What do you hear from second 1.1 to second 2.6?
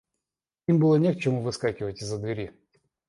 к чему выскакивать из-за двери.